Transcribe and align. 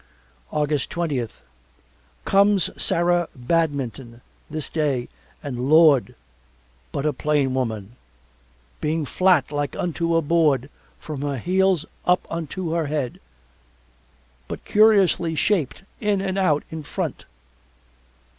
August 0.49 0.89
twentieth 0.89 1.41
Comes 2.25 2.71
Sarah 2.75 3.29
Badminton 3.35 4.21
this 4.49 4.67
day 4.71 5.09
and 5.43 5.69
Lord 5.69 6.15
but 6.91 7.05
a 7.05 7.13
plain 7.13 7.53
woman, 7.53 7.97
being 8.81 9.05
flat 9.05 9.51
like 9.51 9.75
unto 9.75 10.15
a 10.15 10.23
board 10.23 10.71
from 10.99 11.21
her 11.21 11.37
heels 11.37 11.85
up 12.03 12.25
unto 12.31 12.71
her 12.73 12.87
head, 12.87 13.19
but 14.47 14.65
curiously 14.65 15.35
shaped 15.35 15.83
in 15.99 16.19
and 16.19 16.35
out 16.39 16.63
in 16.71 16.81
front. 16.81 17.25